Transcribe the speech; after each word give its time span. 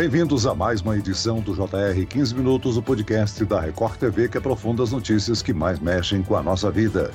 Bem-vindos 0.00 0.46
a 0.46 0.54
mais 0.54 0.80
uma 0.80 0.96
edição 0.96 1.42
do 1.42 1.52
JR 1.52 2.06
15 2.08 2.34
Minutos, 2.34 2.78
o 2.78 2.82
podcast 2.82 3.44
da 3.44 3.60
Record 3.60 3.98
TV 3.98 4.30
que 4.30 4.38
aprofunda 4.38 4.82
as 4.82 4.92
notícias 4.92 5.42
que 5.42 5.52
mais 5.52 5.78
mexem 5.78 6.22
com 6.22 6.34
a 6.34 6.42
nossa 6.42 6.70
vida. 6.70 7.12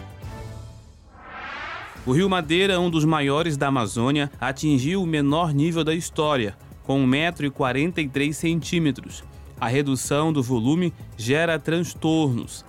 O 2.06 2.12
Rio 2.12 2.30
Madeira, 2.30 2.80
um 2.80 2.92
dos 2.92 3.04
maiores 3.04 3.58
da 3.58 3.70
Amazônia, 3.70 4.32
atingiu 4.40 5.02
o 5.02 5.08
menor 5.08 5.52
nível 5.52 5.84
da 5.84 5.96
história, 5.96 6.56
com 6.84 7.04
1,43m. 7.08 9.24
A 9.60 9.68
redução 9.68 10.32
do 10.32 10.44
volume 10.44 10.94
gera 11.18 11.58
transtornos. 11.58 12.64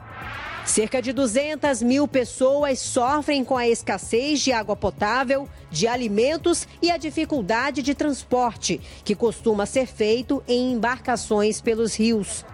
Cerca 0.66 1.00
de 1.00 1.12
200 1.12 1.80
mil 1.80 2.08
pessoas 2.08 2.80
sofrem 2.80 3.44
com 3.44 3.56
a 3.56 3.68
escassez 3.68 4.40
de 4.40 4.50
água 4.50 4.74
potável, 4.74 5.48
de 5.70 5.86
alimentos 5.86 6.66
e 6.82 6.90
a 6.90 6.96
dificuldade 6.96 7.82
de 7.82 7.94
transporte, 7.94 8.80
que 9.04 9.14
costuma 9.14 9.64
ser 9.64 9.86
feito 9.86 10.42
em 10.46 10.72
embarcações 10.72 11.60
pelos 11.60 11.94
rios. 11.94 12.44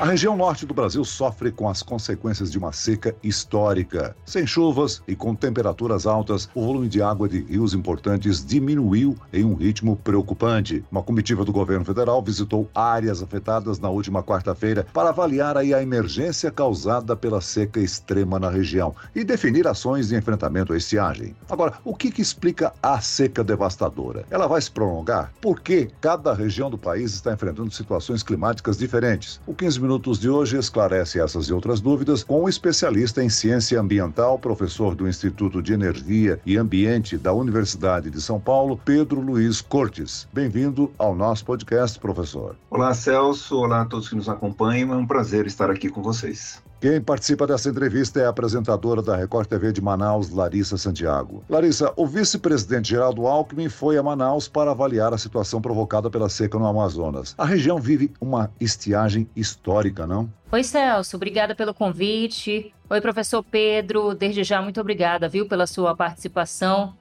A 0.00 0.04
região 0.04 0.36
norte 0.36 0.64
do 0.64 0.72
Brasil 0.72 1.04
sofre 1.04 1.50
com 1.50 1.68
as 1.68 1.82
consequências 1.82 2.52
de 2.52 2.56
uma 2.56 2.70
seca 2.70 3.16
histórica. 3.20 4.14
Sem 4.24 4.46
chuvas 4.46 5.02
e 5.08 5.16
com 5.16 5.34
temperaturas 5.34 6.06
altas, 6.06 6.48
o 6.54 6.64
volume 6.64 6.86
de 6.86 7.02
água 7.02 7.28
de 7.28 7.40
rios 7.40 7.74
importantes 7.74 8.46
diminuiu 8.46 9.16
em 9.32 9.42
um 9.42 9.54
ritmo 9.54 9.96
preocupante. 9.96 10.84
Uma 10.88 11.02
comitiva 11.02 11.44
do 11.44 11.52
governo 11.52 11.84
federal 11.84 12.22
visitou 12.22 12.70
áreas 12.72 13.24
afetadas 13.24 13.80
na 13.80 13.90
última 13.90 14.22
quarta-feira 14.22 14.86
para 14.92 15.08
avaliar 15.08 15.56
a 15.56 15.64
emergência 15.64 16.48
causada 16.52 17.16
pela 17.16 17.40
seca 17.40 17.80
extrema 17.80 18.38
na 18.38 18.50
região 18.50 18.94
e 19.16 19.24
definir 19.24 19.66
ações 19.66 20.10
de 20.10 20.16
enfrentamento 20.16 20.72
à 20.72 20.76
estiagem. 20.76 21.34
Agora, 21.50 21.72
o 21.84 21.92
que, 21.92 22.12
que 22.12 22.22
explica 22.22 22.72
a 22.80 23.00
seca 23.00 23.42
devastadora? 23.42 24.24
Ela 24.30 24.46
vai 24.46 24.62
se 24.62 24.70
prolongar? 24.70 25.32
Por 25.40 25.60
que 25.60 25.90
cada 26.00 26.32
região 26.32 26.70
do 26.70 26.78
país 26.78 27.14
está 27.14 27.32
enfrentando 27.32 27.72
situações 27.72 28.22
climáticas 28.22 28.78
diferentes? 28.78 29.40
O 29.44 29.52
15 29.52 29.87
Minutos 29.88 30.18
de 30.18 30.28
hoje 30.28 30.58
esclarece 30.58 31.18
essas 31.18 31.46
e 31.46 31.52
outras 31.54 31.80
dúvidas 31.80 32.22
com 32.22 32.44
o 32.44 32.48
especialista 32.50 33.24
em 33.24 33.30
ciência 33.30 33.80
ambiental, 33.80 34.38
professor 34.38 34.94
do 34.94 35.08
Instituto 35.08 35.62
de 35.62 35.72
Energia 35.72 36.38
e 36.44 36.58
Ambiente 36.58 37.16
da 37.16 37.32
Universidade 37.32 38.10
de 38.10 38.20
São 38.20 38.38
Paulo, 38.38 38.78
Pedro 38.84 39.18
Luiz 39.18 39.62
Cortes. 39.62 40.28
Bem-vindo 40.30 40.92
ao 40.98 41.14
nosso 41.14 41.42
podcast, 41.46 41.98
professor. 41.98 42.54
Olá, 42.68 42.92
Celso. 42.92 43.56
Olá 43.56 43.80
a 43.80 43.84
todos 43.86 44.10
que 44.10 44.14
nos 44.14 44.28
acompanham. 44.28 44.92
É 44.92 44.96
um 44.98 45.06
prazer 45.06 45.46
estar 45.46 45.70
aqui 45.70 45.88
com 45.88 46.02
vocês. 46.02 46.62
Quem 46.80 47.00
participa 47.00 47.44
dessa 47.44 47.68
entrevista 47.68 48.20
é 48.20 48.26
a 48.26 48.28
apresentadora 48.28 49.02
da 49.02 49.16
Record 49.16 49.48
TV 49.48 49.72
de 49.72 49.80
Manaus, 49.80 50.30
Larissa 50.30 50.78
Santiago. 50.78 51.42
Larissa, 51.48 51.92
o 51.96 52.06
vice-presidente 52.06 52.90
Geraldo 52.90 53.26
Alckmin 53.26 53.68
foi 53.68 53.98
a 53.98 54.02
Manaus 54.02 54.46
para 54.46 54.70
avaliar 54.70 55.12
a 55.12 55.18
situação 55.18 55.60
provocada 55.60 56.08
pela 56.08 56.28
seca 56.28 56.56
no 56.56 56.66
Amazonas. 56.66 57.34
A 57.36 57.44
região 57.44 57.80
vive 57.80 58.12
uma 58.20 58.48
estiagem 58.60 59.28
histórica, 59.34 60.06
não? 60.06 60.32
Oi, 60.52 60.62
Celso, 60.62 61.16
obrigada 61.16 61.52
pelo 61.52 61.74
convite. 61.74 62.72
Oi, 62.88 63.00
professor 63.00 63.42
Pedro, 63.42 64.14
desde 64.14 64.44
já 64.44 64.62
muito 64.62 64.80
obrigada, 64.80 65.28
viu, 65.28 65.48
pela 65.48 65.66
sua 65.66 65.96
participação. 65.96 66.94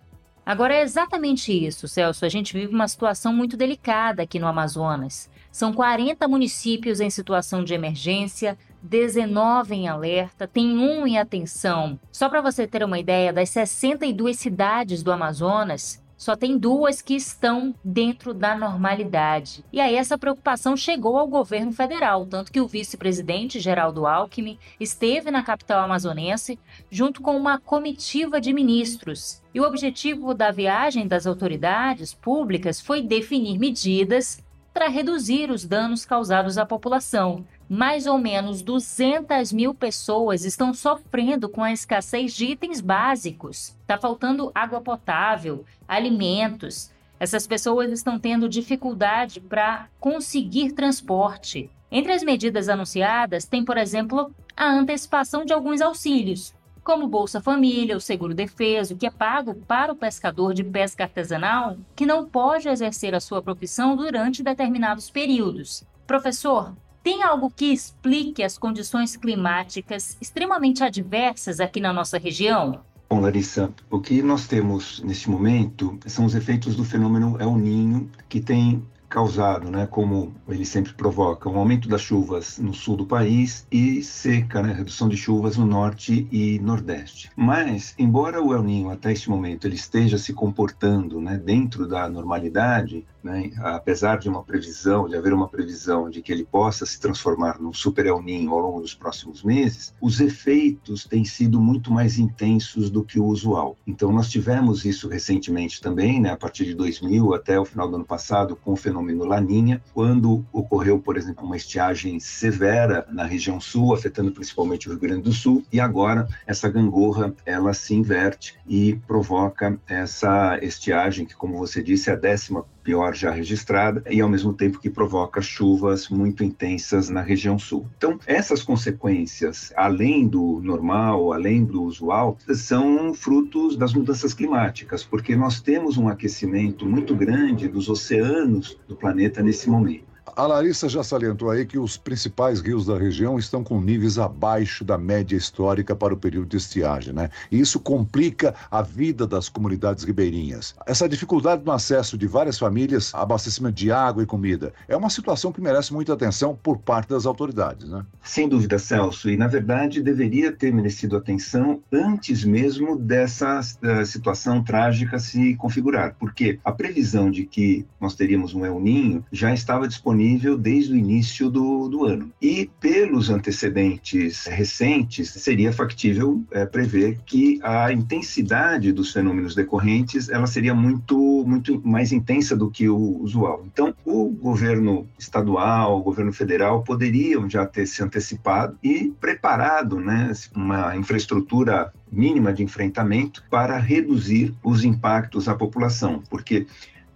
Agora 0.43 0.73
é 0.73 0.81
exatamente 0.81 1.51
isso, 1.51 1.87
Celso. 1.87 2.25
A 2.25 2.29
gente 2.29 2.53
vive 2.53 2.73
uma 2.73 2.87
situação 2.87 3.31
muito 3.31 3.55
delicada 3.55 4.23
aqui 4.23 4.39
no 4.39 4.47
Amazonas. 4.47 5.29
São 5.51 5.73
40 5.73 6.27
municípios 6.27 6.99
em 6.99 7.09
situação 7.09 7.63
de 7.63 7.73
emergência, 7.73 8.57
19 8.87 9.75
em 9.75 9.87
alerta, 9.87 10.47
tem 10.47 10.77
um 10.77 11.05
em 11.05 11.17
atenção. 11.17 11.99
Só 12.11 12.29
para 12.29 12.41
você 12.41 12.65
ter 12.65 12.83
uma 12.83 12.97
ideia, 12.97 13.33
das 13.33 13.49
62 13.49 14.39
cidades 14.39 15.03
do 15.03 15.11
Amazonas, 15.11 16.01
só 16.17 16.35
tem 16.35 16.57
duas 16.57 16.99
que 16.99 17.13
estão 17.13 17.75
dentro 17.83 18.33
da 18.33 18.55
normalidade. 18.55 19.63
E 19.71 19.79
aí 19.79 19.95
essa 19.95 20.17
preocupação 20.17 20.75
chegou 20.75 21.17
ao 21.17 21.27
governo 21.27 21.71
federal, 21.71 22.25
tanto 22.25 22.51
que 22.51 22.59
o 22.59 22.67
vice-presidente 22.67 23.59
Geraldo 23.59 24.07
Alckmin 24.07 24.57
esteve 24.79 25.29
na 25.29 25.43
capital 25.43 25.83
amazonense 25.83 26.57
junto 26.89 27.21
com 27.21 27.37
uma 27.37 27.59
comitiva 27.59 28.41
de 28.41 28.51
ministros. 28.51 29.43
E 29.53 29.59
o 29.59 29.63
objetivo 29.63 30.33
da 30.33 30.49
viagem 30.49 31.07
das 31.07 31.27
autoridades 31.27 32.13
públicas 32.15 32.81
foi 32.81 33.01
definir 33.01 33.59
medidas 33.59 34.41
para 34.73 34.87
reduzir 34.87 35.51
os 35.51 35.65
danos 35.65 36.05
causados 36.05 36.57
à 36.57 36.65
população 36.65 37.45
mais 37.69 38.07
ou 38.07 38.17
menos 38.17 38.61
200 38.61 39.51
mil 39.51 39.73
pessoas 39.73 40.45
estão 40.45 40.73
sofrendo 40.73 41.49
com 41.49 41.63
a 41.63 41.71
escassez 41.71 42.33
de 42.33 42.45
itens 42.45 42.79
básicos. 42.79 43.75
Está 43.81 43.97
faltando 43.97 44.51
água 44.55 44.81
potável, 44.81 45.65
alimentos. 45.87 46.91
Essas 47.19 47.47
pessoas 47.47 47.91
estão 47.91 48.19
tendo 48.19 48.47
dificuldade 48.47 49.41
para 49.41 49.87
conseguir 49.99 50.71
transporte. 50.71 51.69
Entre 51.91 52.11
as 52.11 52.23
medidas 52.23 52.69
anunciadas, 52.69 53.45
tem, 53.45 53.63
por 53.63 53.77
exemplo, 53.77 54.31
a 54.55 54.69
antecipação 54.69 55.45
de 55.45 55.53
alguns 55.53 55.81
auxílios, 55.81 56.53
como 56.83 57.07
Bolsa 57.07 57.41
Família, 57.41 57.97
o 57.97 58.01
Seguro 58.01 58.33
Defeso, 58.33 58.95
que 58.95 59.05
é 59.05 59.11
pago 59.11 59.53
para 59.53 59.91
o 59.91 59.95
pescador 59.95 60.53
de 60.53 60.63
pesca 60.63 61.03
artesanal 61.03 61.77
que 61.95 62.05
não 62.05 62.25
pode 62.25 62.69
exercer 62.69 63.13
a 63.13 63.19
sua 63.19 63.41
profissão 63.41 63.95
durante 63.95 64.41
determinados 64.41 65.09
períodos. 65.09 65.83
Professor, 66.05 66.73
tem 67.07 67.23
algo 67.23 67.49
que 67.49 67.71
explique 67.71 68.43
as 68.43 68.57
condições 68.57 69.15
climáticas 69.15 70.17
extremamente 70.19 70.83
adversas 70.83 71.61
aqui 71.61 71.79
na 71.79 71.93
nossa 71.93 72.17
região? 72.17 72.81
Bom, 73.09 73.21
Larissa, 73.21 73.73
o 73.89 74.01
que 74.01 74.21
nós 74.21 74.45
temos 74.45 75.01
neste 75.05 75.29
momento 75.29 75.97
são 76.05 76.25
os 76.25 76.35
efeitos 76.35 76.75
do 76.75 76.83
fenômeno 76.83 77.37
El 77.39 77.55
Ninho, 77.55 78.11
que 78.27 78.41
tem 78.41 78.83
causado, 79.09 79.71
né, 79.71 79.87
como 79.87 80.33
ele 80.47 80.65
sempre 80.65 80.93
provoca, 80.93 81.49
um 81.49 81.57
aumento 81.57 81.87
das 81.87 82.01
chuvas 82.01 82.57
no 82.57 82.73
sul 82.73 82.97
do 82.97 83.05
país 83.05 83.65
e 83.71 84.03
seca, 84.03 84.61
né, 84.61 84.73
redução 84.73 85.07
de 85.07 85.15
chuvas 85.15 85.57
no 85.57 85.65
norte 85.65 86.27
e 86.31 86.59
nordeste. 86.59 87.29
Mas, 87.35 87.93
embora 87.97 88.41
o 88.41 88.53
El 88.53 88.63
Niño 88.63 88.89
até 88.89 89.11
este 89.11 89.29
momento 89.29 89.65
ele 89.65 89.75
esteja 89.75 90.17
se 90.17 90.33
comportando, 90.33 91.21
né, 91.21 91.37
dentro 91.37 91.87
da 91.87 92.09
normalidade, 92.09 93.05
né, 93.23 93.51
apesar 93.57 94.17
de 94.17 94.29
uma 94.29 94.43
previsão, 94.43 95.07
de 95.07 95.15
haver 95.15 95.33
uma 95.33 95.47
previsão 95.47 96.09
de 96.09 96.21
que 96.21 96.31
ele 96.31 96.45
possa 96.45 96.85
se 96.85 96.99
transformar 96.99 97.59
num 97.59 97.73
super 97.73 98.05
El 98.05 98.21
Niño 98.21 98.51
ao 98.51 98.59
longo 98.59 98.81
dos 98.81 98.93
próximos 98.93 99.43
meses, 99.43 99.93
os 100.01 100.19
efeitos 100.19 101.05
têm 101.05 101.23
sido 101.23 101.59
muito 101.61 101.91
mais 101.91 102.19
intensos 102.19 102.89
do 102.89 103.03
que 103.03 103.19
o 103.19 103.25
usual. 103.25 103.77
Então, 103.85 104.11
nós 104.11 104.29
tivemos 104.29 104.85
isso 104.85 105.07
recentemente 105.07 105.81
também, 105.81 106.19
né, 106.19 106.31
a 106.31 106.37
partir 106.37 106.65
de 106.65 106.73
2000 106.73 107.33
até 107.33 107.59
o 107.59 107.65
final 107.65 107.89
do 107.89 107.95
ano 107.95 108.05
passado, 108.05 108.55
com 108.55 108.73
o 108.73 108.75
fenômeno 108.75 108.96
Laninha, 109.01 109.81
quando 109.93 110.45
ocorreu, 110.51 110.99
por 110.99 111.17
exemplo, 111.17 111.45
uma 111.45 111.57
estiagem 111.57 112.19
severa 112.19 113.05
na 113.11 113.25
região 113.25 113.59
sul, 113.59 113.93
afetando 113.93 114.31
principalmente 114.31 114.87
o 114.87 114.91
Rio 114.91 114.99
Grande 114.99 115.23
do 115.23 115.33
Sul, 115.33 115.63
e 115.71 115.79
agora 115.79 116.27
essa 116.45 116.69
gangorra 116.69 117.33
ela 117.45 117.73
se 117.73 117.93
inverte 117.93 118.55
e 118.67 118.95
provoca 119.07 119.79
essa 119.87 120.57
estiagem 120.61 121.25
que, 121.25 121.35
como 121.35 121.57
você 121.57 121.81
disse, 121.81 122.09
é 122.09 122.13
a 122.13 122.17
décima 122.17 122.65
pior 122.87 123.13
já 123.13 123.31
registrada 123.31 124.01
e 124.09 124.21
ao 124.21 124.29
mesmo 124.29 124.53
tempo 124.53 124.79
que 124.79 124.89
provoca 124.89 125.41
chuvas 125.41 126.07
muito 126.07 126.41
intensas 126.41 127.09
na 127.09 127.21
região 127.21 127.59
sul. 127.59 127.85
Então, 127.97 128.17
essas 128.25 128.63
consequências, 128.63 129.73
além 129.75 130.25
do 130.25 130.61
normal, 130.63 131.33
além 131.33 131.65
do 131.65 131.83
usual, 131.83 132.37
são 132.53 133.13
frutos 133.13 133.75
das 133.75 133.93
mudanças 133.93 134.33
climáticas, 134.33 135.03
porque 135.03 135.35
nós 135.35 135.59
temos 135.59 135.97
um 135.97 136.07
aquecimento 136.07 136.85
muito 136.85 137.13
grande 137.13 137.67
dos 137.67 137.89
oceanos 137.89 138.79
do 138.87 138.95
planeta 138.95 139.43
nesse 139.43 139.69
momento. 139.69 140.06
A 140.35 140.45
Larissa 140.45 140.89
já 140.89 141.03
salientou 141.03 141.49
aí 141.49 141.65
que 141.65 141.79
os 141.79 141.95
principais 141.95 142.59
rios 142.59 142.85
da 142.85 142.97
região 142.97 143.39
estão 143.39 143.63
com 143.63 143.79
níveis 143.79 144.17
abaixo 144.17 144.83
da 144.83 144.97
média 144.97 145.35
histórica 145.35 145.95
para 145.95 146.13
o 146.13 146.17
período 146.17 146.49
de 146.49 146.57
estiagem, 146.57 147.13
né? 147.13 147.29
E 147.51 147.59
isso 147.59 147.79
complica 147.79 148.53
a 148.69 148.81
vida 148.81 149.25
das 149.25 149.47
comunidades 149.49 150.03
ribeirinhas. 150.03 150.75
Essa 150.85 151.07
dificuldade 151.07 151.63
no 151.65 151.71
acesso 151.71 152.17
de 152.17 152.27
várias 152.27 152.57
famílias 152.57 153.13
abastecimento 153.13 153.75
de 153.75 153.91
água 153.91 154.23
e 154.23 154.25
comida 154.25 154.73
é 154.87 154.95
uma 154.95 155.09
situação 155.09 155.51
que 155.51 155.61
merece 155.61 155.93
muita 155.93 156.13
atenção 156.13 156.57
por 156.61 156.77
parte 156.77 157.09
das 157.09 157.25
autoridades, 157.25 157.89
né? 157.89 158.05
Sem 158.21 158.49
dúvida, 158.49 158.77
Celso. 158.77 159.29
E, 159.29 159.37
na 159.37 159.47
verdade, 159.47 160.01
deveria 160.01 160.51
ter 160.51 160.73
merecido 160.73 161.15
atenção 161.15 161.81
antes 161.91 162.43
mesmo 162.43 162.97
dessa 162.97 163.59
uh, 163.59 164.05
situação 164.05 164.63
trágica 164.63 165.19
se 165.19 165.55
configurar. 165.55 166.15
Porque 166.19 166.59
a 166.63 166.71
previsão 166.71 167.31
de 167.31 167.45
que 167.45 167.85
nós 167.99 168.15
teríamos 168.15 168.53
um 168.53 168.65
El 168.65 168.79
Ninho 168.79 169.25
já 169.31 169.53
estava 169.53 169.87
disponível 169.87 170.16
disponível 170.17 170.57
desde 170.57 170.93
o 170.93 170.97
início 170.97 171.49
do, 171.49 171.87
do 171.87 172.05
ano. 172.05 172.31
E 172.41 172.69
pelos 172.79 173.29
antecedentes 173.29 174.45
recentes, 174.45 175.29
seria 175.29 175.71
factível 175.71 176.43
é, 176.51 176.65
prever 176.65 177.19
que 177.25 177.59
a 177.61 177.91
intensidade 177.93 178.91
dos 178.91 179.13
fenômenos 179.13 179.53
decorrentes 179.53 180.29
ela 180.29 180.47
seria 180.47 180.73
muito, 180.73 181.15
muito 181.45 181.79
mais 181.87 182.11
intensa 182.11 182.55
do 182.55 182.71
que 182.71 182.89
o 182.89 183.21
usual. 183.21 183.63
Então, 183.71 183.93
o 184.03 184.29
governo 184.29 185.07
estadual, 185.19 185.99
o 185.99 186.03
governo 186.03 186.33
federal 186.33 186.83
poderiam 186.83 187.47
já 187.47 187.65
ter 187.65 187.85
se 187.85 188.01
antecipado 188.01 188.75
e 188.81 189.13
preparado 189.21 189.99
né, 189.99 190.31
uma 190.55 190.95
infraestrutura 190.95 191.93
mínima 192.11 192.51
de 192.51 192.63
enfrentamento 192.63 193.43
para 193.49 193.77
reduzir 193.77 194.53
os 194.63 194.83
impactos 194.83 195.47
à 195.47 195.53
população, 195.53 196.23
porque 196.29 196.65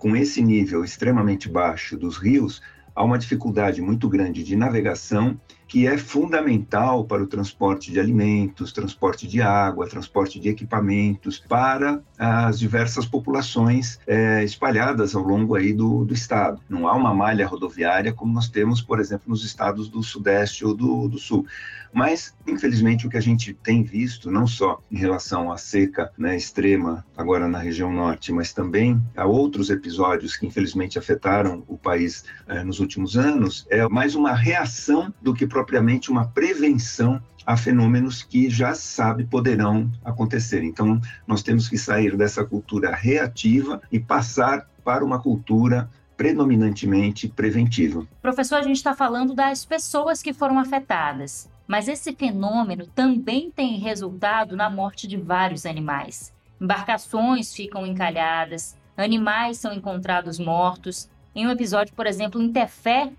com 0.01 0.15
esse 0.15 0.41
nível 0.41 0.83
extremamente 0.83 1.47
baixo 1.47 1.95
dos 1.95 2.17
rios, 2.17 2.59
há 3.01 3.03
uma 3.03 3.17
dificuldade 3.17 3.81
muito 3.81 4.07
grande 4.07 4.43
de 4.43 4.55
navegação 4.55 5.39
que 5.71 5.87
é 5.87 5.97
fundamental 5.97 7.05
para 7.05 7.23
o 7.23 7.25
transporte 7.25 7.93
de 7.93 7.99
alimentos, 8.01 8.73
transporte 8.73 9.25
de 9.25 9.41
água, 9.41 9.87
transporte 9.87 10.37
de 10.37 10.49
equipamentos 10.49 11.39
para 11.39 12.03
as 12.19 12.59
diversas 12.59 13.05
populações 13.05 13.97
é, 14.05 14.43
espalhadas 14.43 15.15
ao 15.15 15.23
longo 15.23 15.55
aí 15.55 15.71
do, 15.71 16.03
do 16.03 16.13
estado. 16.13 16.61
Não 16.67 16.89
há 16.89 16.93
uma 16.93 17.13
malha 17.13 17.47
rodoviária 17.47 18.11
como 18.11 18.33
nós 18.33 18.49
temos, 18.49 18.81
por 18.81 18.99
exemplo, 18.99 19.29
nos 19.29 19.45
estados 19.45 19.87
do 19.87 20.03
Sudeste 20.03 20.65
ou 20.65 20.75
do, 20.75 21.07
do 21.07 21.17
Sul. 21.17 21.47
Mas, 21.93 22.33
infelizmente, 22.47 23.05
o 23.05 23.09
que 23.09 23.17
a 23.17 23.21
gente 23.21 23.53
tem 23.53 23.83
visto, 23.83 24.31
não 24.31 24.47
só 24.47 24.81
em 24.89 24.97
relação 24.97 25.51
à 25.51 25.57
seca 25.57 26.11
né, 26.17 26.37
extrema 26.37 27.05
agora 27.17 27.47
na 27.47 27.59
região 27.59 27.91
norte, 27.91 28.31
mas 28.31 28.53
também 28.53 29.01
a 29.15 29.25
outros 29.25 29.69
episódios 29.69 30.37
que, 30.37 30.47
infelizmente, 30.47 30.97
afetaram 30.97 31.63
o 31.67 31.77
país 31.77 32.23
eh, 32.47 32.63
nos 32.63 32.79
últimos 32.79 33.17
anos, 33.17 33.67
é 33.69 33.87
mais 33.89 34.15
uma 34.15 34.33
reação 34.33 35.13
do 35.21 35.33
que 35.33 35.45
propriamente 35.61 36.09
uma 36.09 36.25
prevenção 36.25 37.21
a 37.45 37.55
fenômenos 37.55 38.23
que 38.23 38.49
já 38.49 38.73
sabe 38.73 39.25
poderão 39.25 39.91
acontecer. 40.03 40.63
Então, 40.63 40.99
nós 41.27 41.43
temos 41.43 41.69
que 41.69 41.77
sair 41.77 42.17
dessa 42.17 42.43
cultura 42.43 42.95
reativa 42.95 43.79
e 43.91 43.99
passar 43.99 44.67
para 44.83 45.05
uma 45.05 45.19
cultura 45.19 45.87
predominantemente 46.17 47.27
preventiva. 47.27 48.07
Professor, 48.23 48.55
a 48.55 48.63
gente 48.63 48.77
está 48.77 48.95
falando 48.95 49.35
das 49.35 49.63
pessoas 49.63 50.23
que 50.23 50.33
foram 50.33 50.57
afetadas. 50.57 51.47
Mas 51.67 51.87
esse 51.87 52.11
fenômeno 52.13 52.87
também 52.87 53.51
tem 53.51 53.77
resultado 53.77 54.55
na 54.55 54.67
morte 54.67 55.07
de 55.07 55.15
vários 55.15 55.67
animais. 55.67 56.33
Embarcações 56.59 57.53
ficam 57.53 57.85
encalhadas, 57.85 58.75
animais 58.97 59.59
são 59.59 59.71
encontrados 59.71 60.39
mortos. 60.39 61.07
Em 61.35 61.45
um 61.45 61.51
episódio, 61.51 61.93
por 61.93 62.07
exemplo, 62.07 62.41
em 62.41 62.51
Tefé, 62.51 63.11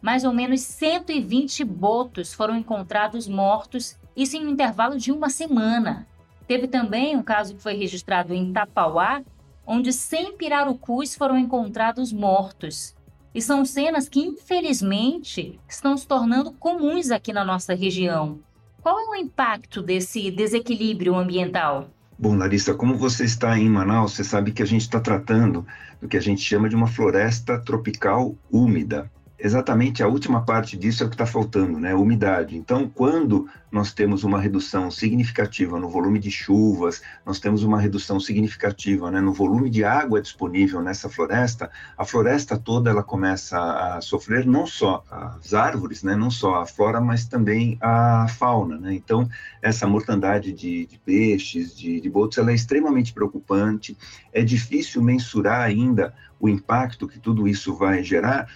mais 0.00 0.24
ou 0.24 0.32
menos 0.32 0.62
120 0.62 1.64
botos 1.64 2.32
foram 2.32 2.56
encontrados 2.56 3.28
mortos, 3.28 3.98
isso 4.16 4.36
em 4.36 4.46
um 4.46 4.50
intervalo 4.50 4.96
de 4.96 5.12
uma 5.12 5.28
semana. 5.28 6.06
Teve 6.46 6.66
também 6.66 7.16
um 7.16 7.22
caso 7.22 7.54
que 7.54 7.62
foi 7.62 7.74
registrado 7.74 8.34
em 8.34 8.52
Tapauá, 8.52 9.22
onde 9.66 9.92
100 9.92 10.36
pirarucus 10.36 11.14
foram 11.14 11.38
encontrados 11.38 12.12
mortos. 12.12 12.94
E 13.32 13.40
são 13.40 13.64
cenas 13.64 14.08
que, 14.08 14.20
infelizmente, 14.20 15.60
estão 15.68 15.96
se 15.96 16.06
tornando 16.06 16.50
comuns 16.50 17.10
aqui 17.10 17.32
na 17.32 17.44
nossa 17.44 17.74
região. 17.74 18.40
Qual 18.82 18.98
é 18.98 19.08
o 19.10 19.14
impacto 19.14 19.80
desse 19.80 20.30
desequilíbrio 20.30 21.14
ambiental? 21.14 21.90
Bom, 22.18 22.34
Larissa, 22.36 22.74
como 22.74 22.96
você 22.96 23.24
está 23.24 23.56
em 23.56 23.68
Manaus, 23.68 24.12
você 24.12 24.24
sabe 24.24 24.52
que 24.52 24.62
a 24.62 24.66
gente 24.66 24.82
está 24.82 24.98
tratando 24.98 25.64
do 26.00 26.08
que 26.08 26.16
a 26.16 26.20
gente 26.20 26.40
chama 26.40 26.68
de 26.68 26.74
uma 26.74 26.86
floresta 26.86 27.58
tropical 27.58 28.34
úmida 28.50 29.10
exatamente 29.42 30.02
a 30.02 30.08
última 30.08 30.44
parte 30.44 30.76
disso 30.76 31.02
é 31.02 31.06
o 31.06 31.08
que 31.08 31.14
está 31.14 31.26
faltando, 31.26 31.78
né? 31.78 31.94
Umidade. 31.94 32.56
Então, 32.56 32.88
quando 32.88 33.48
nós 33.70 33.92
temos 33.92 34.24
uma 34.24 34.40
redução 34.40 34.90
significativa 34.90 35.78
no 35.78 35.88
volume 35.88 36.18
de 36.18 36.30
chuvas, 36.30 37.00
nós 37.24 37.38
temos 37.38 37.62
uma 37.62 37.80
redução 37.80 38.18
significativa 38.18 39.10
né, 39.10 39.20
no 39.20 39.32
volume 39.32 39.70
de 39.70 39.84
água 39.84 40.20
disponível 40.20 40.82
nessa 40.82 41.08
floresta, 41.08 41.70
a 41.96 42.04
floresta 42.04 42.58
toda 42.58 42.90
ela 42.90 43.02
começa 43.02 43.58
a 43.58 44.00
sofrer 44.00 44.44
não 44.44 44.66
só 44.66 45.04
as 45.10 45.54
árvores, 45.54 46.02
né, 46.02 46.16
não 46.16 46.30
só 46.30 46.62
a 46.62 46.66
flora, 46.66 47.00
mas 47.00 47.26
também 47.26 47.78
a 47.80 48.26
fauna. 48.28 48.76
Né? 48.76 48.94
Então, 48.94 49.28
essa 49.62 49.86
mortandade 49.86 50.52
de, 50.52 50.86
de 50.86 50.98
peixes, 50.98 51.76
de, 51.76 52.00
de 52.00 52.10
botos, 52.10 52.38
ela 52.38 52.50
é 52.50 52.54
extremamente 52.54 53.12
preocupante. 53.12 53.96
É 54.32 54.42
difícil 54.42 55.02
mensurar 55.02 55.60
ainda 55.60 56.12
o 56.40 56.48
impacto 56.48 57.06
que 57.06 57.20
tudo 57.20 57.46
isso 57.46 57.74
vai 57.74 58.02
gerar, 58.02 58.48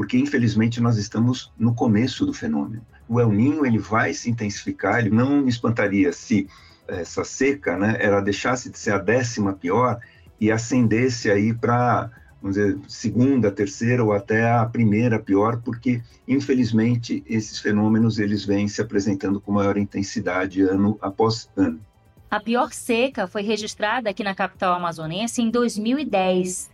porque 0.00 0.16
infelizmente 0.16 0.80
nós 0.80 0.96
estamos 0.96 1.52
no 1.58 1.74
começo 1.74 2.24
do 2.24 2.32
fenômeno. 2.32 2.80
O 3.06 3.20
El 3.20 3.30
Ninho 3.30 3.66
ele 3.66 3.78
vai 3.78 4.14
se 4.14 4.30
intensificar, 4.30 4.98
ele 4.98 5.10
não 5.10 5.42
me 5.42 5.50
espantaria 5.50 6.10
se 6.10 6.48
essa 6.88 7.22
seca, 7.22 7.76
né, 7.76 7.98
ela 8.00 8.22
deixasse 8.22 8.70
de 8.70 8.78
ser 8.78 8.94
a 8.94 8.98
décima 8.98 9.52
pior 9.52 10.00
e 10.40 10.50
ascendesse 10.50 11.30
aí 11.30 11.52
para 11.52 12.10
vamos 12.40 12.56
dizer, 12.56 12.78
segunda, 12.88 13.50
terceira 13.50 14.02
ou 14.02 14.14
até 14.14 14.50
a 14.50 14.64
primeira 14.64 15.18
pior, 15.18 15.60
porque 15.60 16.00
infelizmente 16.26 17.22
esses 17.28 17.58
fenômenos 17.58 18.18
eles 18.18 18.42
vêm 18.42 18.68
se 18.68 18.80
apresentando 18.80 19.38
com 19.38 19.52
maior 19.52 19.76
intensidade 19.76 20.62
ano 20.62 20.96
após 21.02 21.50
ano. 21.54 21.78
A 22.30 22.40
pior 22.40 22.72
seca 22.72 23.26
foi 23.26 23.42
registrada 23.42 24.08
aqui 24.08 24.24
na 24.24 24.34
capital 24.34 24.72
amazonense 24.72 25.42
em 25.42 25.50
2010 25.50 26.69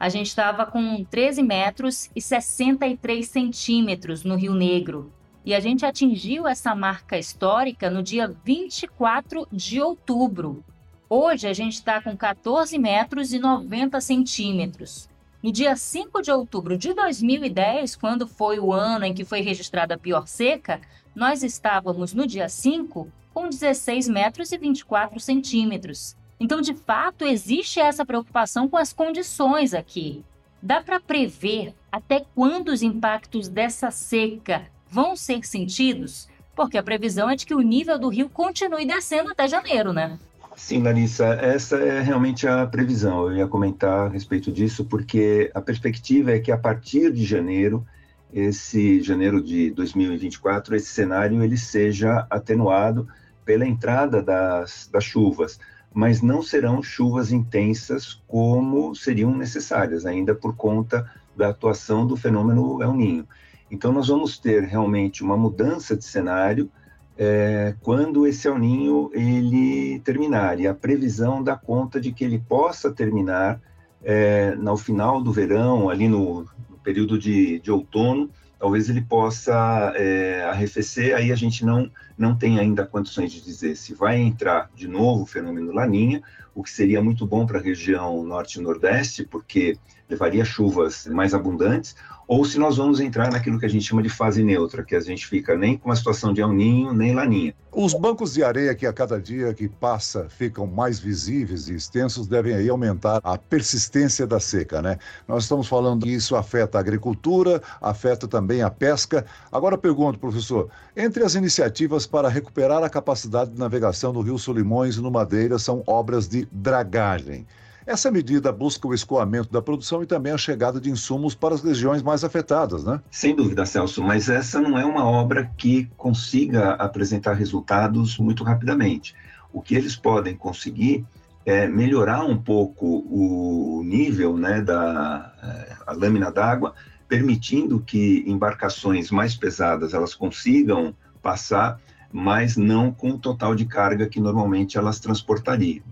a 0.00 0.08
gente 0.08 0.28
estava 0.28 0.64
com 0.64 1.04
13 1.04 1.42
metros 1.42 2.10
e 2.16 2.22
63 2.22 3.28
centímetros 3.28 4.24
no 4.24 4.34
Rio 4.34 4.54
Negro. 4.54 5.12
E 5.44 5.54
a 5.54 5.60
gente 5.60 5.84
atingiu 5.84 6.48
essa 6.48 6.74
marca 6.74 7.18
histórica 7.18 7.90
no 7.90 8.02
dia 8.02 8.34
24 8.42 9.46
de 9.52 9.78
outubro. 9.78 10.64
Hoje 11.06 11.46
a 11.46 11.52
gente 11.52 11.74
está 11.74 12.00
com 12.00 12.16
14 12.16 12.78
metros 12.78 13.34
e 13.34 13.38
90 13.38 14.00
centímetros. 14.00 15.06
No 15.42 15.52
dia 15.52 15.76
5 15.76 16.22
de 16.22 16.30
outubro 16.30 16.78
de 16.78 16.94
2010, 16.94 17.96
quando 17.96 18.26
foi 18.26 18.58
o 18.58 18.72
ano 18.72 19.04
em 19.04 19.12
que 19.12 19.24
foi 19.24 19.42
registrada 19.42 19.96
a 19.96 19.98
pior 19.98 20.26
seca, 20.26 20.80
nós 21.14 21.42
estávamos 21.42 22.14
no 22.14 22.26
dia 22.26 22.48
5 22.48 23.12
com 23.34 23.50
16 23.50 24.08
metros 24.08 24.50
e 24.50 24.56
24 24.56 25.20
centímetros. 25.20 26.16
Então, 26.40 26.62
de 26.62 26.72
fato, 26.72 27.26
existe 27.26 27.78
essa 27.78 28.04
preocupação 28.04 28.66
com 28.66 28.78
as 28.78 28.94
condições 28.94 29.74
aqui. 29.74 30.24
Dá 30.62 30.80
para 30.80 30.98
prever 30.98 31.74
até 31.92 32.24
quando 32.34 32.70
os 32.70 32.82
impactos 32.82 33.46
dessa 33.46 33.90
seca 33.90 34.62
vão 34.90 35.14
ser 35.14 35.44
sentidos? 35.44 36.28
Porque 36.56 36.78
a 36.78 36.82
previsão 36.82 37.28
é 37.28 37.36
de 37.36 37.44
que 37.44 37.54
o 37.54 37.60
nível 37.60 37.98
do 37.98 38.08
rio 38.08 38.30
continue 38.30 38.86
descendo 38.86 39.30
até 39.30 39.46
janeiro, 39.46 39.92
né? 39.92 40.18
Sim, 40.56 40.82
Larissa, 40.82 41.26
essa 41.26 41.76
é 41.76 42.00
realmente 42.00 42.48
a 42.48 42.66
previsão. 42.66 43.26
Eu 43.26 43.36
ia 43.36 43.46
comentar 43.46 44.06
a 44.06 44.08
respeito 44.08 44.50
disso, 44.50 44.84
porque 44.84 45.50
a 45.54 45.60
perspectiva 45.60 46.32
é 46.32 46.38
que 46.38 46.50
a 46.50 46.58
partir 46.58 47.12
de 47.12 47.24
janeiro, 47.24 47.86
esse 48.32 49.02
janeiro 49.02 49.42
de 49.42 49.70
2024, 49.70 50.74
esse 50.74 50.88
cenário 50.88 51.42
ele 51.42 51.56
seja 51.56 52.26
atenuado 52.30 53.06
pela 53.44 53.66
entrada 53.66 54.22
das, 54.22 54.88
das 54.90 55.04
chuvas 55.04 55.58
mas 55.92 56.22
não 56.22 56.42
serão 56.42 56.82
chuvas 56.82 57.32
intensas 57.32 58.22
como 58.26 58.94
seriam 58.94 59.36
necessárias, 59.36 60.06
ainda 60.06 60.34
por 60.34 60.54
conta 60.54 61.10
da 61.36 61.48
atuação 61.48 62.06
do 62.06 62.16
fenômeno 62.16 62.82
El 62.82 62.94
Ninho. 62.94 63.28
Então, 63.70 63.92
nós 63.92 64.08
vamos 64.08 64.38
ter 64.38 64.64
realmente 64.64 65.22
uma 65.22 65.36
mudança 65.36 65.96
de 65.96 66.04
cenário 66.04 66.70
é, 67.16 67.74
quando 67.80 68.26
esse 68.26 68.48
El 68.48 68.58
Ninho 68.58 69.10
ele 69.12 70.00
terminar, 70.00 70.58
e 70.58 70.66
a 70.66 70.74
previsão 70.74 71.42
dá 71.42 71.56
conta 71.56 72.00
de 72.00 72.12
que 72.12 72.24
ele 72.24 72.38
possa 72.38 72.90
terminar 72.90 73.60
é, 74.02 74.54
no 74.54 74.76
final 74.76 75.20
do 75.22 75.32
verão, 75.32 75.90
ali 75.90 76.08
no, 76.08 76.46
no 76.68 76.78
período 76.82 77.18
de, 77.18 77.60
de 77.60 77.70
outono, 77.70 78.30
talvez 78.60 78.90
ele 78.90 79.00
possa 79.00 79.92
é, 79.96 80.44
arrefecer, 80.44 81.16
aí 81.16 81.32
a 81.32 81.34
gente 81.34 81.64
não, 81.64 81.90
não 82.16 82.36
tem 82.36 82.58
ainda 82.58 82.84
condições 82.84 83.32
de 83.32 83.40
dizer 83.40 83.74
se 83.74 83.94
vai 83.94 84.18
entrar 84.18 84.70
de 84.76 84.86
novo 84.86 85.22
o 85.22 85.26
fenômeno 85.26 85.72
Laninha, 85.72 86.22
o 86.60 86.62
que 86.62 86.70
seria 86.70 87.02
muito 87.02 87.26
bom 87.26 87.46
para 87.46 87.58
a 87.58 87.62
região 87.62 88.22
norte 88.22 88.58
e 88.58 88.62
nordeste, 88.62 89.24
porque 89.24 89.78
levaria 90.08 90.44
chuvas 90.44 91.06
mais 91.06 91.32
abundantes, 91.32 91.94
ou 92.30 92.44
se 92.44 92.60
nós 92.60 92.76
vamos 92.76 93.00
entrar 93.00 93.32
naquilo 93.32 93.58
que 93.58 93.66
a 93.66 93.68
gente 93.68 93.84
chama 93.84 94.02
de 94.02 94.08
fase 94.08 94.44
neutra, 94.44 94.84
que 94.84 94.94
a 94.94 95.00
gente 95.00 95.26
fica 95.26 95.56
nem 95.56 95.76
com 95.76 95.90
a 95.90 95.96
situação 95.96 96.32
de 96.32 96.40
El 96.40 96.52
Ninho, 96.52 96.92
nem 96.92 97.12
Laninha. 97.12 97.52
Os 97.72 97.92
bancos 97.92 98.34
de 98.34 98.44
areia 98.44 98.72
que 98.72 98.86
a 98.86 98.92
cada 98.92 99.20
dia 99.20 99.52
que 99.52 99.68
passa 99.68 100.28
ficam 100.28 100.64
mais 100.64 101.00
visíveis 101.00 101.68
e 101.68 101.74
extensos 101.74 102.28
devem 102.28 102.54
aí 102.54 102.68
aumentar 102.68 103.20
a 103.24 103.36
persistência 103.36 104.28
da 104.28 104.38
seca, 104.38 104.80
né? 104.80 104.98
Nós 105.26 105.42
estamos 105.44 105.66
falando 105.66 106.04
que 106.04 106.12
isso 106.12 106.36
afeta 106.36 106.78
a 106.78 106.80
agricultura, 106.80 107.60
afeta 107.80 108.28
também 108.28 108.62
a 108.62 108.70
pesca. 108.70 109.24
Agora 109.50 109.76
pergunto, 109.76 110.18
professor, 110.18 110.68
entre 110.96 111.24
as 111.24 111.34
iniciativas 111.34 112.06
para 112.06 112.28
recuperar 112.28 112.82
a 112.84 112.90
capacidade 112.90 113.50
de 113.50 113.58
navegação 113.58 114.12
do 114.12 114.20
Rio 114.20 114.38
Solimões 114.38 114.96
e 114.96 115.00
no 115.00 115.10
Madeira 115.10 115.58
são 115.58 115.82
obras 115.86 116.28
de 116.28 116.46
dragagem. 116.50 117.46
Essa 117.86 118.10
medida 118.10 118.52
busca 118.52 118.86
o 118.86 118.94
escoamento 118.94 119.50
da 119.50 119.60
produção 119.60 120.02
e 120.02 120.06
também 120.06 120.32
a 120.32 120.38
chegada 120.38 120.80
de 120.80 120.90
insumos 120.90 121.34
para 121.34 121.54
as 121.54 121.62
regiões 121.62 122.02
mais 122.02 122.22
afetadas, 122.22 122.84
né? 122.84 123.00
Sem 123.10 123.34
dúvida, 123.34 123.66
Celso, 123.66 124.02
mas 124.02 124.28
essa 124.28 124.60
não 124.60 124.78
é 124.78 124.84
uma 124.84 125.04
obra 125.04 125.50
que 125.56 125.90
consiga 125.96 126.74
apresentar 126.74 127.32
resultados 127.32 128.18
muito 128.18 128.44
rapidamente. 128.44 129.14
O 129.52 129.60
que 129.60 129.74
eles 129.74 129.96
podem 129.96 130.36
conseguir 130.36 131.04
é 131.44 131.66
melhorar 131.66 132.24
um 132.24 132.36
pouco 132.36 132.86
o 132.86 133.82
nível 133.84 134.36
né, 134.36 134.60
da 134.60 135.32
eh, 135.42 135.94
lâmina 135.94 136.30
d'água, 136.30 136.74
permitindo 137.08 137.80
que 137.80 138.22
embarcações 138.26 139.10
mais 139.10 139.34
pesadas 139.34 139.94
elas 139.94 140.14
consigam 140.14 140.94
passar, 141.20 141.80
mas 142.12 142.56
não 142.56 142.92
com 142.92 143.10
o 143.10 143.18
total 143.18 143.54
de 143.54 143.64
carga 143.64 144.08
que 144.08 144.20
normalmente 144.20 144.76
elas 144.76 144.98
transportariam 144.98 145.82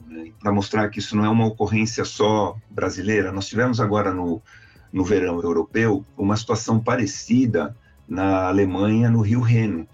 para 0.40 0.52
mostrar 0.52 0.88
que 0.88 0.98
isso 0.98 1.16
não 1.16 1.24
é 1.24 1.28
uma 1.28 1.46
ocorrência 1.46 2.04
só 2.04 2.56
brasileira. 2.70 3.32
Nós 3.32 3.48
tivemos 3.48 3.80
agora 3.80 4.12
no, 4.12 4.40
no 4.92 5.04
verão 5.04 5.40
europeu 5.42 6.04
uma 6.16 6.36
situação 6.36 6.78
parecida 6.78 7.76
na 8.08 8.46
Alemanha, 8.46 9.10
no 9.10 9.20
rio 9.20 9.40
Reno, 9.40 9.86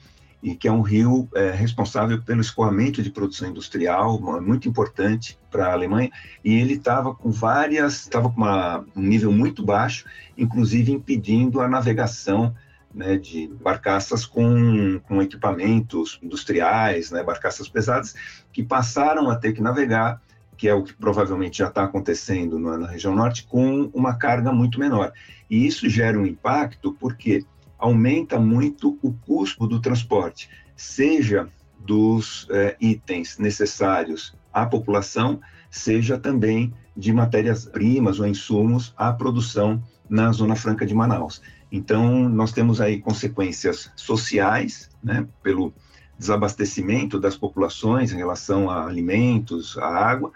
e 0.43 0.55
que 0.55 0.69
é 0.69 0.73
um 0.73 0.83
rio 0.83 1.27
é, 1.35 1.51
responsável 1.51 2.21
pelo 2.23 2.43
escoamento 2.43 3.03
de 3.03 3.11
produção 3.11 3.49
industrial, 3.49 4.21
muito 4.43 4.69
importante 4.69 5.39
para 5.51 5.69
a 5.69 5.73
Alemanha, 5.73 6.11
e 6.45 6.53
ele 6.53 6.75
estava 6.75 7.15
com 7.15 7.31
várias, 7.31 8.03
estava 8.03 8.29
com 8.29 8.37
uma, 8.37 8.85
um 8.95 9.01
nível 9.01 9.33
muito 9.33 9.65
baixo, 9.65 10.05
inclusive 10.37 10.93
impedindo 10.93 11.63
a 11.63 11.69
navegação 11.69 12.55
né, 12.95 13.19
de 13.19 13.49
barcaças 13.61 14.25
com, 14.25 15.01
com 15.01 15.21
equipamentos 15.21 16.19
industriais, 16.23 17.11
né, 17.11 17.23
barcaças 17.23 17.69
pesadas, 17.69 18.15
que 18.53 18.63
passaram 18.63 19.29
a 19.29 19.37
ter 19.37 19.53
que 19.53 19.61
navegar, 19.61 20.23
que 20.57 20.69
é 20.69 20.75
o 20.75 20.85
que 20.85 20.95
provavelmente 20.95 21.59
já 21.59 21.69
está 21.69 21.83
acontecendo 21.83 22.59
na, 22.59 22.79
na 22.79 22.87
região 22.87 23.15
norte, 23.15 23.45
com 23.45 23.91
uma 23.93 24.15
carga 24.15 24.53
muito 24.53 24.79
menor. 24.79 25.13
E 25.51 25.67
isso 25.67 25.89
gera 25.89 26.19
um 26.19 26.25
impacto 26.25 26.93
porque 26.93 27.45
aumenta 27.77 28.39
muito 28.39 28.99
o 29.03 29.13
custo 29.13 29.67
do 29.67 29.81
transporte, 29.81 30.49
seja 30.77 31.49
dos 31.81 32.47
é, 32.51 32.77
itens 32.81 33.37
necessários 33.39 34.35
à 34.53 34.65
população, 34.65 35.41
seja 35.71 36.17
também 36.17 36.73
de 36.97 37.13
matérias-primas 37.13 38.21
ou 38.21 38.27
insumos 38.27 38.95
à 38.97 39.13
produção 39.13 39.83
na 40.09 40.31
Zona 40.33 40.55
Franca 40.55 40.87
de 40.87 40.95
Manaus. 40.95 41.43
Então, 41.77 42.29
nós 42.29 42.53
temos 42.53 42.81
aí 42.81 43.01
consequências 43.01 43.91
sociais, 43.97 44.89
né, 45.03 45.27
pelo 45.43 45.75
desabastecimento 46.17 47.19
das 47.19 47.37
populações 47.37 48.13
em 48.13 48.17
relação 48.17 48.71
a 48.71 48.87
alimentos, 48.87 49.77
a 49.79 49.89
água. 49.89 50.31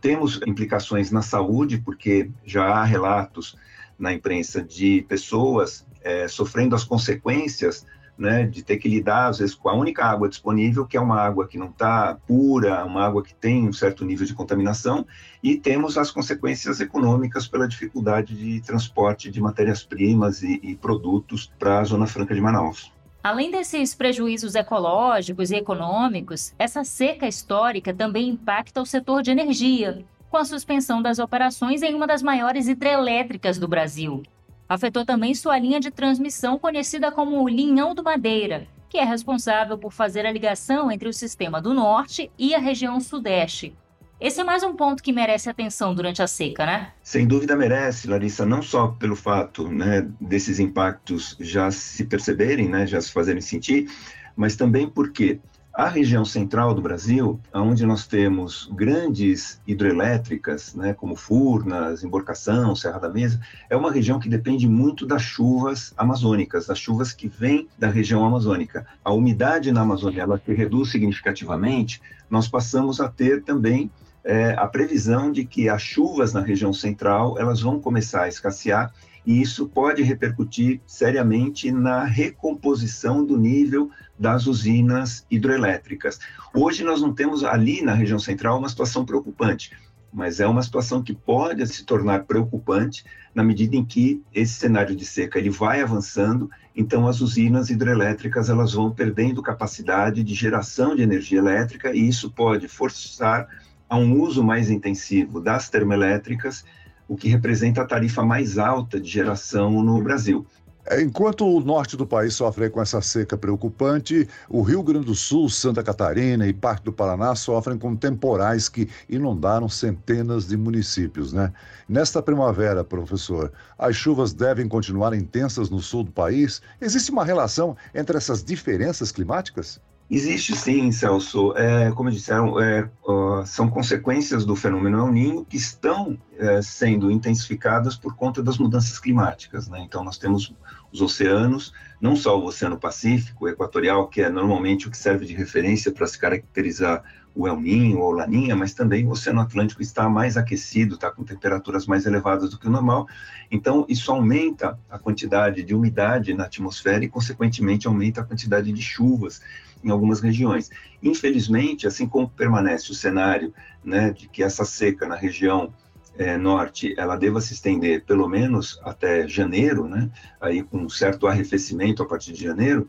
Temos 0.00 0.40
implicações 0.46 1.10
na 1.10 1.20
saúde, 1.20 1.78
porque 1.78 2.30
já 2.46 2.66
há 2.66 2.84
relatos 2.84 3.56
na 3.98 4.12
imprensa 4.12 4.62
de 4.62 5.04
pessoas 5.08 5.84
é, 6.00 6.28
sofrendo 6.28 6.76
as 6.76 6.84
consequências 6.84 7.84
né, 8.16 8.46
de 8.46 8.62
ter 8.62 8.76
que 8.76 8.88
lidar, 8.88 9.28
às 9.28 9.38
vezes, 9.38 9.54
com 9.54 9.68
a 9.68 9.74
única 9.74 10.04
água 10.04 10.28
disponível, 10.28 10.86
que 10.86 10.96
é 10.96 11.00
uma 11.00 11.20
água 11.20 11.46
que 11.46 11.58
não 11.58 11.68
está 11.68 12.16
pura, 12.26 12.84
uma 12.84 13.04
água 13.04 13.22
que 13.22 13.34
tem 13.34 13.68
um 13.68 13.72
certo 13.72 14.04
nível 14.04 14.26
de 14.26 14.34
contaminação, 14.34 15.04
e 15.42 15.56
temos 15.56 15.98
as 15.98 16.10
consequências 16.10 16.80
econômicas 16.80 17.48
pela 17.48 17.68
dificuldade 17.68 18.36
de 18.36 18.60
transporte 18.60 19.30
de 19.30 19.40
matérias-primas 19.40 20.42
e, 20.42 20.60
e 20.62 20.76
produtos 20.76 21.52
para 21.58 21.80
a 21.80 21.84
Zona 21.84 22.06
Franca 22.06 22.34
de 22.34 22.40
Manaus. 22.40 22.92
Além 23.22 23.50
desses 23.50 23.94
prejuízos 23.94 24.54
ecológicos 24.54 25.50
e 25.50 25.56
econômicos, 25.56 26.54
essa 26.58 26.84
seca 26.84 27.26
histórica 27.26 27.92
também 27.92 28.28
impacta 28.28 28.82
o 28.82 28.86
setor 28.86 29.22
de 29.22 29.30
energia, 29.30 30.04
com 30.30 30.36
a 30.36 30.44
suspensão 30.44 31.00
das 31.00 31.18
operações 31.18 31.82
em 31.82 31.94
uma 31.94 32.06
das 32.06 32.22
maiores 32.22 32.68
hidrelétricas 32.68 33.58
do 33.58 33.66
Brasil, 33.66 34.22
Afetou 34.68 35.04
também 35.04 35.34
sua 35.34 35.58
linha 35.58 35.78
de 35.78 35.90
transmissão, 35.90 36.58
conhecida 36.58 37.12
como 37.12 37.42
o 37.42 37.48
Linhão 37.48 37.94
do 37.94 38.02
Madeira, 38.02 38.66
que 38.88 38.98
é 38.98 39.04
responsável 39.04 39.76
por 39.76 39.92
fazer 39.92 40.24
a 40.24 40.32
ligação 40.32 40.90
entre 40.90 41.08
o 41.08 41.12
sistema 41.12 41.60
do 41.60 41.74
norte 41.74 42.30
e 42.38 42.54
a 42.54 42.58
região 42.58 42.98
sudeste. 43.00 43.76
Esse 44.20 44.40
é 44.40 44.44
mais 44.44 44.62
um 44.62 44.74
ponto 44.74 45.02
que 45.02 45.12
merece 45.12 45.50
atenção 45.50 45.94
durante 45.94 46.22
a 46.22 46.26
seca, 46.26 46.64
né? 46.64 46.92
Sem 47.02 47.26
dúvida 47.26 47.56
merece, 47.56 48.08
Larissa, 48.08 48.46
não 48.46 48.62
só 48.62 48.88
pelo 48.88 49.16
fato 49.16 49.68
né, 49.68 50.08
desses 50.20 50.58
impactos 50.58 51.36
já 51.40 51.70
se 51.70 52.04
perceberem, 52.04 52.68
né, 52.68 52.86
já 52.86 53.00
se 53.00 53.12
fazerem 53.12 53.42
sentir, 53.42 53.90
mas 54.34 54.56
também 54.56 54.88
porque 54.88 55.40
a 55.74 55.88
região 55.88 56.24
central 56.24 56.72
do 56.72 56.80
Brasil, 56.80 57.40
onde 57.52 57.84
nós 57.84 58.06
temos 58.06 58.70
grandes 58.72 59.60
hidrelétricas, 59.66 60.72
né, 60.72 60.94
como 60.94 61.16
Furnas, 61.16 62.04
Emborcação, 62.04 62.76
Serra 62.76 63.00
da 63.00 63.08
Mesa, 63.08 63.40
é 63.68 63.76
uma 63.76 63.90
região 63.90 64.20
que 64.20 64.28
depende 64.28 64.68
muito 64.68 65.04
das 65.04 65.22
chuvas 65.22 65.92
amazônicas, 65.96 66.66
das 66.66 66.78
chuvas 66.78 67.12
que 67.12 67.26
vêm 67.26 67.66
da 67.76 67.88
região 67.88 68.24
amazônica. 68.24 68.86
A 69.04 69.12
umidade 69.12 69.72
na 69.72 69.80
Amazônia 69.80 70.22
ela 70.22 70.38
se 70.38 70.54
reduz 70.54 70.92
significativamente, 70.92 72.00
nós 72.30 72.46
passamos 72.46 73.00
a 73.00 73.08
ter 73.08 73.42
também 73.42 73.90
é, 74.22 74.54
a 74.56 74.68
previsão 74.68 75.32
de 75.32 75.44
que 75.44 75.68
as 75.68 75.82
chuvas 75.82 76.32
na 76.32 76.40
região 76.40 76.72
central 76.72 77.36
elas 77.36 77.60
vão 77.60 77.80
começar 77.80 78.22
a 78.22 78.28
escassear 78.28 78.92
e 79.26 79.40
isso 79.40 79.68
pode 79.68 80.02
repercutir 80.02 80.80
seriamente 80.86 81.70
na 81.72 82.04
recomposição 82.04 83.24
do 83.24 83.38
nível 83.38 83.90
das 84.18 84.46
usinas 84.46 85.26
hidrelétricas. 85.30 86.18
Hoje 86.54 86.84
nós 86.84 87.00
não 87.00 87.12
temos 87.12 87.42
ali 87.42 87.82
na 87.82 87.94
região 87.94 88.18
central 88.18 88.58
uma 88.58 88.68
situação 88.68 89.04
preocupante, 89.04 89.72
mas 90.12 90.38
é 90.38 90.46
uma 90.46 90.62
situação 90.62 91.02
que 91.02 91.12
pode 91.12 91.66
se 91.66 91.84
tornar 91.84 92.24
preocupante 92.24 93.04
na 93.34 93.42
medida 93.42 93.74
em 93.74 93.84
que 93.84 94.22
esse 94.32 94.54
cenário 94.54 94.94
de 94.94 95.04
seca 95.04 95.38
ele 95.38 95.50
vai 95.50 95.82
avançando, 95.82 96.48
então 96.76 97.08
as 97.08 97.20
usinas 97.20 97.68
hidrelétricas 97.68 98.48
elas 98.48 98.72
vão 98.72 98.92
perdendo 98.92 99.42
capacidade 99.42 100.22
de 100.22 100.34
geração 100.34 100.94
de 100.94 101.02
energia 101.02 101.38
elétrica 101.38 101.92
e 101.92 102.06
isso 102.06 102.30
pode 102.30 102.68
forçar 102.68 103.48
a 103.88 103.96
um 103.96 104.20
uso 104.20 104.44
mais 104.44 104.70
intensivo 104.70 105.40
das 105.40 105.68
termoelétricas 105.68 106.64
o 107.08 107.16
que 107.16 107.28
representa 107.28 107.82
a 107.82 107.86
tarifa 107.86 108.24
mais 108.24 108.58
alta 108.58 109.00
de 109.00 109.08
geração 109.08 109.82
no 109.82 110.02
Brasil. 110.02 110.46
É, 110.86 111.00
enquanto 111.00 111.46
o 111.46 111.60
norte 111.60 111.96
do 111.96 112.06
país 112.06 112.34
sofre 112.34 112.68
com 112.68 112.80
essa 112.80 113.00
seca 113.00 113.38
preocupante, 113.38 114.28
o 114.50 114.60
Rio 114.60 114.82
Grande 114.82 115.06
do 115.06 115.14
Sul, 115.14 115.48
Santa 115.48 115.82
Catarina 115.82 116.46
e 116.46 116.52
parte 116.52 116.84
do 116.84 116.92
Paraná 116.92 117.34
sofrem 117.34 117.78
com 117.78 117.96
temporais 117.96 118.68
que 118.68 118.86
inundaram 119.08 119.66
centenas 119.66 120.46
de 120.46 120.58
municípios, 120.58 121.32
né? 121.32 121.50
Nesta 121.88 122.20
primavera, 122.22 122.84
professor, 122.84 123.50
as 123.78 123.96
chuvas 123.96 124.34
devem 124.34 124.68
continuar 124.68 125.14
intensas 125.14 125.70
no 125.70 125.80
sul 125.80 126.04
do 126.04 126.12
país? 126.12 126.60
Existe 126.78 127.10
uma 127.10 127.24
relação 127.24 127.74
entre 127.94 128.18
essas 128.18 128.44
diferenças 128.44 129.10
climáticas? 129.10 129.80
Existe 130.10 130.54
sim, 130.54 130.92
Celso. 130.92 131.56
É, 131.56 131.90
como 131.92 132.10
disseram, 132.10 132.60
é, 132.60 132.88
uh, 133.06 133.44
são 133.46 133.68
consequências 133.68 134.44
do 134.44 134.54
fenômeno 134.54 134.98
El 134.98 135.12
Ninho 135.12 135.44
que 135.44 135.56
estão 135.56 136.18
é, 136.36 136.60
sendo 136.60 137.10
intensificadas 137.10 137.96
por 137.96 138.14
conta 138.14 138.42
das 138.42 138.58
mudanças 138.58 138.98
climáticas. 138.98 139.66
Né? 139.66 139.80
Então, 139.80 140.04
nós 140.04 140.18
temos 140.18 140.52
os 140.94 141.02
oceanos, 141.02 141.72
não 142.00 142.14
só 142.14 142.38
o 142.38 142.46
Oceano 142.46 142.78
Pacífico, 142.78 143.44
o 143.44 143.48
Equatorial, 143.48 144.06
que 144.06 144.22
é 144.22 144.30
normalmente 144.30 144.86
o 144.86 144.90
que 144.92 144.96
serve 144.96 145.26
de 145.26 145.34
referência 145.34 145.90
para 145.90 146.06
se 146.06 146.16
caracterizar 146.16 147.02
o 147.34 147.48
El 147.48 147.60
Ninho 147.60 147.98
ou 147.98 148.12
Laninha, 148.12 148.54
mas 148.54 148.74
também 148.74 149.04
o 149.04 149.10
Oceano 149.10 149.40
Atlântico 149.40 149.82
está 149.82 150.08
mais 150.08 150.36
aquecido, 150.36 150.94
está 150.94 151.10
com 151.10 151.24
temperaturas 151.24 151.84
mais 151.84 152.06
elevadas 152.06 152.50
do 152.50 152.58
que 152.60 152.68
o 152.68 152.70
normal. 152.70 153.08
Então, 153.50 153.84
isso 153.88 154.12
aumenta 154.12 154.78
a 154.88 154.96
quantidade 154.96 155.64
de 155.64 155.74
umidade 155.74 156.32
na 156.32 156.44
atmosfera 156.44 157.04
e, 157.04 157.08
consequentemente, 157.08 157.88
aumenta 157.88 158.20
a 158.20 158.24
quantidade 158.24 158.70
de 158.70 158.80
chuvas 158.80 159.42
em 159.82 159.90
algumas 159.90 160.20
regiões. 160.20 160.70
Infelizmente, 161.02 161.88
assim 161.88 162.06
como 162.06 162.28
permanece 162.28 162.92
o 162.92 162.94
cenário 162.94 163.52
né, 163.84 164.12
de 164.12 164.28
que 164.28 164.44
essa 164.44 164.64
seca 164.64 165.08
na 165.08 165.16
região 165.16 165.72
é, 166.16 166.36
norte 166.36 166.94
ela 166.96 167.16
deva 167.16 167.40
se 167.40 167.54
estender 167.54 168.04
pelo 168.04 168.28
menos 168.28 168.80
até 168.84 169.26
janeiro, 169.26 169.88
né, 169.88 170.10
aí 170.40 170.62
com 170.62 170.78
um 170.78 170.88
certo 170.88 171.26
arrefecimento 171.26 172.02
a 172.02 172.06
partir 172.06 172.32
de 172.32 172.42
janeiro, 172.42 172.88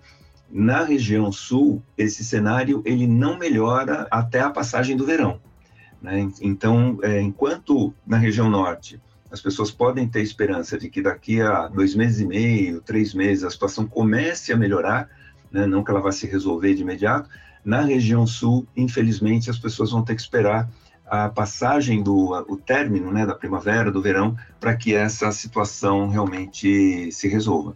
na 0.50 0.84
região 0.84 1.32
sul, 1.32 1.82
esse 1.98 2.24
cenário 2.24 2.82
ele 2.86 3.08
não 3.08 3.38
melhora 3.38 4.08
até 4.12 4.42
a 4.42 4.50
passagem 4.50 4.96
do 4.96 5.06
verão. 5.06 5.40
Né? 6.02 6.30
Então, 6.40 7.00
é, 7.02 7.20
enquanto 7.20 7.94
na 8.06 8.18
região 8.18 8.50
norte 8.50 9.02
as 9.32 9.42
pessoas 9.42 9.72
podem 9.72 10.08
ter 10.08 10.22
esperança 10.22 10.78
de 10.78 10.90
que 10.90 11.02
daqui 11.02 11.42
a 11.42 11.68
dois 11.68 11.94
meses 11.96 12.22
e 12.22 12.26
meio, 12.26 12.80
três 12.80 13.14
meses, 13.14 13.44
a 13.44 13.50
situação 13.50 13.86
comece 13.86 14.54
a 14.54 14.58
melhorar, 14.58 15.10
né? 15.52 15.66
não 15.66 15.84
que 15.84 15.92
ela 15.92 16.00
vá 16.00 16.12
se 16.12 16.26
resolver 16.28 16.74
de 16.74 16.84
imediato, 16.84 17.30
na 17.64 17.82
região 17.82 18.26
sul, 18.28 18.68
infelizmente, 18.78 19.50
as 19.50 19.58
pessoas 19.58 19.92
vão 19.92 20.04
ter 20.04 20.16
que 20.16 20.22
esperar 20.22 20.70
a 21.08 21.30
passagem 21.30 22.02
do 22.02 22.32
o 22.48 22.58
término 22.58 23.12
né, 23.12 23.26
da 23.26 23.36
primavera, 23.36 23.92
do 23.92 24.02
verão, 24.02 24.36
para 24.60 24.76
que 24.76 24.94
essa 24.94 25.32
situação 25.32 26.10
realmente 26.10 27.12
se 27.12 27.28
resolva. 27.28 27.76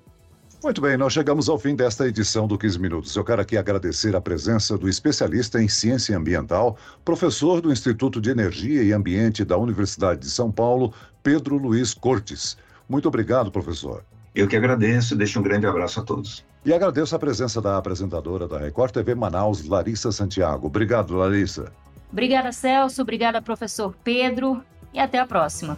Muito 0.61 0.81
bem, 0.81 0.97
nós 0.97 1.13
chegamos 1.13 1.47
ao 1.47 1.57
fim 1.57 1.73
desta 1.73 2.05
edição 2.05 2.45
do 2.45 2.57
15 2.57 2.79
Minutos. 2.79 3.15
Eu 3.15 3.23
quero 3.23 3.41
aqui 3.41 3.55
agradecer 3.55 4.13
a 4.13 4.19
presença 4.19 4.77
do 4.77 4.89
especialista 4.89 5.61
em 5.61 5.69
ciência 5.69 6.17
ambiental, 6.17 6.77
professor 7.05 7.61
do 7.61 7.71
Instituto 7.71 8.19
de 8.19 8.29
Energia 8.29 8.83
e 8.83 8.91
Ambiente 8.91 9.45
da 9.45 9.57
Universidade 9.57 10.19
de 10.19 10.29
São 10.29 10.51
Paulo, 10.51 10.93
Pedro 11.23 11.55
Luiz 11.57 11.93
Cortes. 11.93 12.57
Muito 12.89 13.07
obrigado, 13.07 13.49
professor. 13.49 14.03
Eu 14.35 14.49
que 14.49 14.57
agradeço, 14.57 15.15
deixo 15.15 15.39
um 15.39 15.43
grande 15.43 15.65
abraço 15.65 16.01
a 16.01 16.03
todos. 16.03 16.43
E 16.65 16.73
agradeço 16.73 17.15
a 17.15 17.19
presença 17.19 17.61
da 17.61 17.77
apresentadora 17.77 18.45
da 18.45 18.59
Record 18.59 18.91
TV 18.91 19.15
Manaus, 19.15 19.65
Larissa 19.65 20.11
Santiago. 20.11 20.67
Obrigado, 20.67 21.15
Larissa. 21.15 21.71
Obrigada, 22.11 22.51
Celso. 22.51 23.01
Obrigada, 23.01 23.41
professor 23.41 23.95
Pedro. 24.03 24.63
E 24.93 24.99
até 24.99 25.19
a 25.19 25.25
próxima. 25.25 25.77